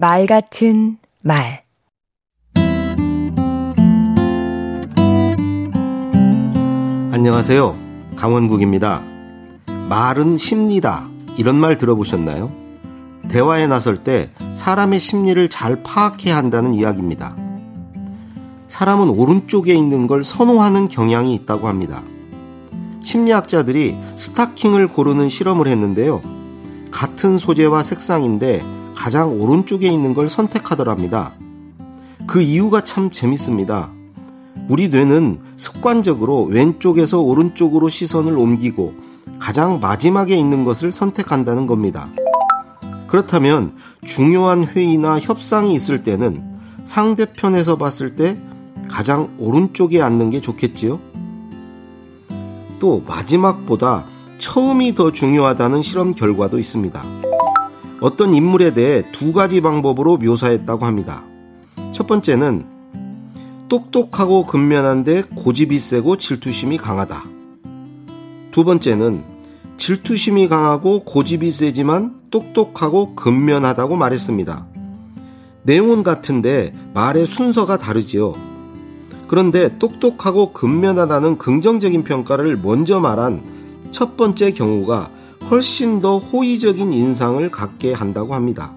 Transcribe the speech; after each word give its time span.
말 0.00 0.26
같은 0.26 0.96
말 1.22 1.64
안녕하세요. 7.10 7.76
강원국입니다. 8.14 9.02
말은 9.88 10.36
심리다. 10.36 11.08
이런 11.36 11.56
말 11.56 11.78
들어보셨나요? 11.78 12.52
대화에 13.28 13.66
나설 13.66 14.04
때 14.04 14.30
사람의 14.54 15.00
심리를 15.00 15.48
잘 15.48 15.82
파악해야 15.82 16.36
한다는 16.36 16.74
이야기입니다. 16.74 17.34
사람은 18.68 19.08
오른쪽에 19.08 19.74
있는 19.74 20.06
걸 20.06 20.22
선호하는 20.22 20.86
경향이 20.86 21.34
있다고 21.34 21.66
합니다. 21.66 22.04
심리학자들이 23.02 23.96
스타킹을 24.14 24.86
고르는 24.86 25.28
실험을 25.28 25.66
했는데요. 25.66 26.22
같은 26.92 27.36
소재와 27.36 27.82
색상인데 27.82 28.77
가장 28.98 29.40
오른쪽에 29.40 29.86
있는 29.86 30.12
걸 30.12 30.28
선택하더랍니다. 30.28 31.32
그 32.26 32.42
이유가 32.42 32.82
참 32.82 33.12
재밌습니다. 33.12 33.92
우리 34.68 34.88
뇌는 34.88 35.38
습관적으로 35.56 36.42
왼쪽에서 36.46 37.20
오른쪽으로 37.20 37.88
시선을 37.88 38.36
옮기고 38.36 38.92
가장 39.38 39.78
마지막에 39.78 40.36
있는 40.36 40.64
것을 40.64 40.90
선택한다는 40.90 41.68
겁니다. 41.68 42.08
그렇다면 43.06 43.76
중요한 44.04 44.64
회의나 44.64 45.20
협상이 45.20 45.74
있을 45.74 46.02
때는 46.02 46.42
상대편에서 46.84 47.78
봤을 47.78 48.16
때 48.16 48.36
가장 48.88 49.30
오른쪽에 49.38 50.02
앉는 50.02 50.30
게 50.30 50.40
좋겠지요? 50.40 50.98
또 52.80 53.04
마지막보다 53.06 54.06
처음이 54.38 54.96
더 54.96 55.12
중요하다는 55.12 55.82
실험 55.82 56.14
결과도 56.14 56.58
있습니다. 56.58 57.27
어떤 58.00 58.32
인물에 58.32 58.74
대해 58.74 59.04
두 59.12 59.32
가지 59.32 59.60
방법으로 59.60 60.18
묘사했다고 60.18 60.84
합니다. 60.84 61.24
첫 61.92 62.06
번째는 62.06 62.64
똑똑하고 63.68 64.46
근면한데 64.46 65.22
고집이 65.34 65.78
세고 65.78 66.16
질투심이 66.16 66.78
강하다. 66.78 67.24
두 68.52 68.64
번째는 68.64 69.22
질투심이 69.78 70.48
강하고 70.48 71.04
고집이 71.04 71.50
세지만 71.50 72.14
똑똑하고 72.30 73.14
근면하다고 73.14 73.96
말했습니다. 73.96 74.66
내용은 75.64 76.02
같은데 76.02 76.74
말의 76.94 77.26
순서가 77.26 77.76
다르지요. 77.76 78.34
그런데 79.26 79.76
똑똑하고 79.78 80.52
근면하다는 80.52 81.36
긍정적인 81.38 82.04
평가를 82.04 82.56
먼저 82.56 83.00
말한 83.00 83.42
첫 83.90 84.16
번째 84.16 84.52
경우가 84.52 85.10
훨씬 85.50 86.02
더 86.02 86.18
호의적인 86.18 86.92
인상을 86.92 87.48
갖게 87.48 87.94
한다고 87.94 88.34
합니다. 88.34 88.74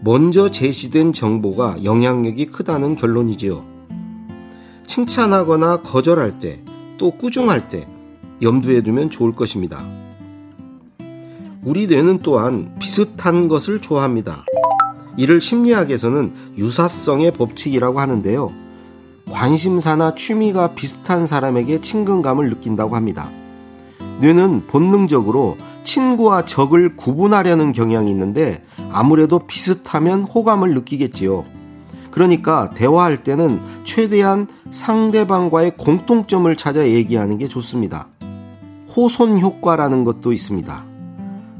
먼저 0.00 0.50
제시된 0.50 1.12
정보가 1.12 1.84
영향력이 1.84 2.46
크다는 2.46 2.96
결론이지요. 2.96 3.64
칭찬하거나 4.88 5.82
거절할 5.82 6.40
때, 6.40 6.60
또 6.98 7.12
꾸중할 7.12 7.68
때 7.68 7.86
염두에 8.42 8.82
두면 8.82 9.10
좋을 9.10 9.36
것입니다. 9.36 9.84
우리 11.62 11.86
뇌는 11.86 12.18
또한 12.24 12.74
비슷한 12.80 13.46
것을 13.46 13.80
좋아합니다. 13.80 14.44
이를 15.16 15.40
심리학에서는 15.40 16.56
유사성의 16.58 17.34
법칙이라고 17.34 18.00
하는데요. 18.00 18.52
관심사나 19.30 20.16
취미가 20.16 20.74
비슷한 20.74 21.28
사람에게 21.28 21.80
친근감을 21.80 22.50
느낀다고 22.50 22.96
합니다. 22.96 23.30
뇌는 24.22 24.68
본능적으로 24.68 25.56
친구와 25.82 26.44
적을 26.44 26.94
구분하려는 26.96 27.72
경향이 27.72 28.08
있는데 28.12 28.64
아무래도 28.92 29.40
비슷하면 29.40 30.22
호감을 30.22 30.74
느끼겠지요. 30.74 31.44
그러니까 32.12 32.70
대화할 32.70 33.24
때는 33.24 33.60
최대한 33.82 34.46
상대방과의 34.70 35.76
공통점을 35.76 36.54
찾아 36.54 36.86
얘기하는 36.86 37.36
게 37.36 37.48
좋습니다. 37.48 38.06
호손 38.94 39.40
효과라는 39.40 40.04
것도 40.04 40.32
있습니다. 40.32 40.84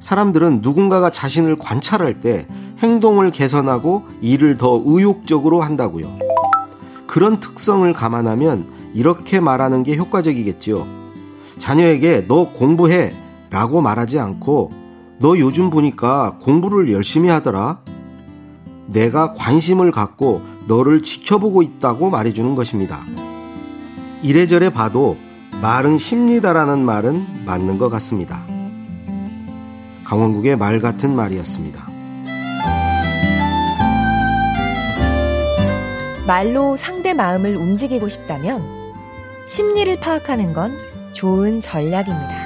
사람들은 0.00 0.60
누군가가 0.62 1.10
자신을 1.10 1.56
관찰할 1.56 2.20
때 2.20 2.46
행동을 2.78 3.32
개선하고 3.32 4.04
일을 4.22 4.56
더 4.56 4.82
의욕적으로 4.82 5.60
한다고요. 5.60 6.10
그런 7.06 7.38
특성을 7.40 7.92
감안하면 7.92 8.92
이렇게 8.94 9.40
말하는 9.40 9.82
게 9.82 9.96
효과적이겠지요. 9.96 11.05
자녀에게 11.58 12.26
너 12.28 12.50
공부해 12.52 13.14
라고 13.50 13.80
말하지 13.80 14.18
않고 14.18 14.72
너 15.18 15.38
요즘 15.38 15.70
보니까 15.70 16.38
공부를 16.42 16.92
열심히 16.92 17.28
하더라. 17.28 17.80
내가 18.86 19.32
관심을 19.34 19.90
갖고 19.90 20.42
너를 20.68 21.02
지켜보고 21.02 21.62
있다고 21.62 22.10
말해주는 22.10 22.54
것입니다. 22.54 23.00
이래저래 24.22 24.70
봐도 24.70 25.16
말은 25.62 25.98
쉽니다라는 25.98 26.84
말은 26.84 27.44
맞는 27.46 27.78
것 27.78 27.88
같습니다. 27.90 28.44
강원국의 30.04 30.56
말 30.56 30.80
같은 30.80 31.14
말이었습니다. 31.16 31.86
말로 36.26 36.76
상대 36.76 37.14
마음을 37.14 37.56
움직이고 37.56 38.08
싶다면 38.08 38.64
심리를 39.46 39.98
파악하는 40.00 40.52
건 40.52 40.76
좋은 41.16 41.62
전략입니다. 41.62 42.45